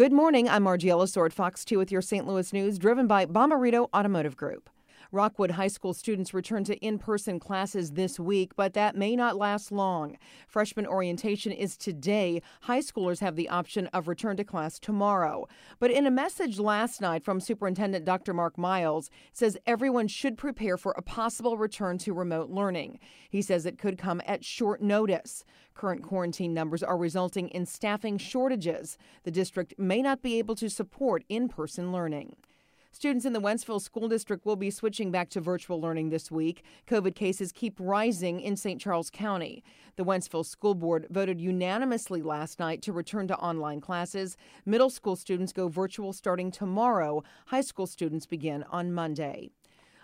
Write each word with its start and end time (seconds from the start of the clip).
Good 0.00 0.14
morning. 0.14 0.48
I'm 0.48 0.62
Margie 0.62 0.88
Ellisor, 0.88 1.30
Fox 1.30 1.62
2 1.62 1.76
with 1.76 1.92
your 1.92 2.00
St. 2.00 2.26
Louis 2.26 2.54
news, 2.54 2.78
driven 2.78 3.06
by 3.06 3.26
Bommarito 3.26 3.90
Automotive 3.92 4.34
Group. 4.34 4.70
Rockwood 5.12 5.52
High 5.52 5.68
School 5.68 5.92
students 5.92 6.32
return 6.32 6.62
to 6.64 6.76
in 6.76 6.98
person 6.98 7.40
classes 7.40 7.92
this 7.92 8.20
week, 8.20 8.54
but 8.54 8.74
that 8.74 8.96
may 8.96 9.16
not 9.16 9.36
last 9.36 9.72
long. 9.72 10.16
Freshman 10.46 10.86
orientation 10.86 11.50
is 11.50 11.76
today. 11.76 12.42
High 12.62 12.78
schoolers 12.78 13.18
have 13.18 13.34
the 13.34 13.48
option 13.48 13.88
of 13.88 14.06
return 14.06 14.36
to 14.36 14.44
class 14.44 14.78
tomorrow. 14.78 15.48
But 15.80 15.90
in 15.90 16.06
a 16.06 16.12
message 16.12 16.60
last 16.60 17.00
night 17.00 17.24
from 17.24 17.40
Superintendent 17.40 18.04
Dr. 18.04 18.32
Mark 18.32 18.56
Miles, 18.56 19.10
says 19.32 19.58
everyone 19.66 20.06
should 20.06 20.38
prepare 20.38 20.76
for 20.76 20.92
a 20.92 21.02
possible 21.02 21.56
return 21.56 21.98
to 21.98 22.12
remote 22.12 22.50
learning. 22.50 23.00
He 23.28 23.42
says 23.42 23.66
it 23.66 23.78
could 23.78 23.98
come 23.98 24.22
at 24.26 24.44
short 24.44 24.80
notice. 24.80 25.44
Current 25.74 26.02
quarantine 26.02 26.54
numbers 26.54 26.84
are 26.84 26.96
resulting 26.96 27.48
in 27.48 27.66
staffing 27.66 28.16
shortages. 28.16 28.96
The 29.24 29.32
district 29.32 29.74
may 29.76 30.02
not 30.02 30.22
be 30.22 30.38
able 30.38 30.54
to 30.56 30.70
support 30.70 31.24
in 31.28 31.48
person 31.48 31.90
learning. 31.90 32.36
Students 32.92 33.24
in 33.24 33.32
the 33.32 33.40
Wentzville 33.40 33.80
School 33.80 34.08
District 34.08 34.44
will 34.44 34.56
be 34.56 34.68
switching 34.68 35.12
back 35.12 35.30
to 35.30 35.40
virtual 35.40 35.80
learning 35.80 36.10
this 36.10 36.28
week. 36.28 36.64
COVID 36.88 37.14
cases 37.14 37.52
keep 37.52 37.76
rising 37.78 38.40
in 38.40 38.56
St. 38.56 38.80
Charles 38.80 39.10
County. 39.10 39.62
The 39.94 40.04
Wentzville 40.04 40.44
School 40.44 40.74
Board 40.74 41.06
voted 41.08 41.40
unanimously 41.40 42.20
last 42.20 42.58
night 42.58 42.82
to 42.82 42.92
return 42.92 43.28
to 43.28 43.38
online 43.38 43.80
classes. 43.80 44.36
Middle 44.66 44.90
school 44.90 45.14
students 45.14 45.52
go 45.52 45.68
virtual 45.68 46.12
starting 46.12 46.50
tomorrow. 46.50 47.22
High 47.46 47.60
school 47.60 47.86
students 47.86 48.26
begin 48.26 48.64
on 48.72 48.92
Monday. 48.92 49.50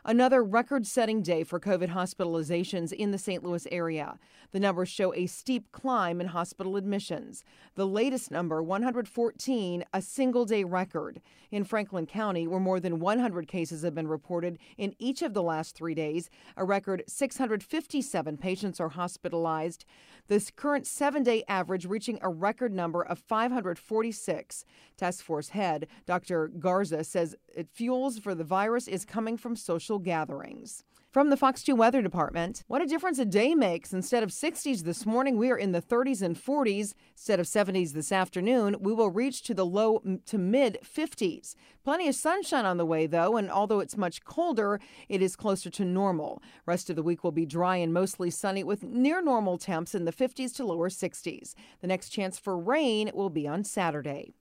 Another 0.09 0.45
record 0.45 0.87
setting 0.87 1.21
day 1.21 1.43
for 1.43 1.59
COVID 1.59 1.89
hospitalizations 1.89 2.93
in 2.93 3.11
the 3.11 3.19
St. 3.19 3.43
Louis 3.43 3.67
area. 3.73 4.21
The 4.53 4.61
numbers 4.61 4.89
show 4.89 5.13
a 5.13 5.27
steep 5.27 5.73
climb 5.73 6.21
in 6.21 6.29
hospital 6.29 6.77
admissions. 6.77 7.43
The 7.75 7.89
latest 7.89 8.31
number, 8.31 8.63
114, 8.63 9.85
a 9.93 10.01
single 10.01 10.45
day 10.45 10.63
record. 10.63 11.21
In 11.51 11.65
Franklin 11.65 12.07
County, 12.07 12.47
where 12.47 12.61
more 12.61 12.79
than 12.79 13.01
100 13.01 13.49
cases 13.49 13.83
have 13.83 13.97
been 13.97 14.07
reported 14.07 14.59
in 14.79 14.95
each 15.01 15.23
of 15.23 15.35
the 15.35 15.43
last 15.43 15.75
three 15.75 15.95
days, 15.95 16.31
a 16.57 16.65
record 16.65 17.03
657 17.09 18.37
patients 18.37 18.79
are 18.79 18.91
hospitalized. 18.91 19.85
This 20.29 20.53
current 20.53 20.87
seven 20.87 21.25
day 21.25 21.43
average 21.49 21.85
reaching 21.85 22.21
a 22.23 22.29
record 22.29 22.73
number 22.73 23.03
of 23.03 23.19
546. 23.19 24.65
Task 24.97 25.25
Force 25.25 25.49
head 25.49 25.89
Dr. 26.07 26.47
Garza 26.47 27.03
says 27.03 27.35
it 27.49 27.69
fuels 27.73 28.19
for 28.21 28.37
the 28.37 28.45
virus 28.45 28.87
is 28.87 29.05
coming 29.05 29.37
from 29.37 29.57
social 29.57 29.96
social 29.97 30.05
gatherings. 30.05 30.85
From 31.11 31.31
the 31.31 31.37
Fox 31.37 31.63
2 31.63 31.75
Weather 31.75 32.03
Department, 32.03 32.63
what 32.69 32.83
a 32.83 32.87
difference 32.87 33.19
a 33.19 33.25
day 33.25 33.55
makes. 33.55 33.95
Instead 33.95 34.23
of 34.23 34.29
60s 34.29 34.83
this 34.83 35.07
morning, 35.07 35.39
we 35.39 35.51
are 35.51 35.57
in 35.57 35.73
the 35.73 35.81
30s 35.81 36.21
and 36.21 36.37
40s. 36.37 36.93
Instead 37.13 37.41
of 37.41 37.47
70s 37.47 37.93
this 37.93 38.13
afternoon, 38.13 38.77
we 38.81 38.93
will 38.93 39.09
reach 39.09 39.41
to 39.43 39.55
the 39.55 39.65
low 39.65 40.03
to 40.27 40.37
mid 40.37 40.77
50s. 40.85 41.55
Plenty 41.85 42.09
of 42.09 42.15
sunshine 42.15 42.67
on 42.67 42.77
the 42.77 42.85
way, 42.85 43.07
though, 43.07 43.39
and 43.39 43.51
although 43.51 43.81
it's 43.81 43.97
much 43.97 44.25
colder, 44.25 44.79
it 45.09 45.23
is 45.23 45.37
closer 45.37 45.71
to 45.71 45.87
normal. 45.87 46.43
Rest 46.67 46.91
of 46.91 46.97
the 46.97 47.03
week 47.03 47.25
will 47.25 47.33
be 47.33 47.47
dry 47.47 47.77
and 47.77 47.95
mostly 47.95 48.31
sunny 48.31 48.63
with 48.63 48.83
near 48.83 49.23
normal 49.23 49.57
temps 49.57 49.95
in 49.95 50.05
the 50.05 50.13
50s 50.13 50.55
to 50.57 50.67
lower 50.67 50.91
60s. 50.91 51.55
The 51.81 51.87
next 51.87 52.11
chance 52.11 52.39
for 52.39 52.59
rain 52.59 53.11
will 53.15 53.31
be 53.31 53.49
on 53.49 53.65
Saturday. 53.65 54.35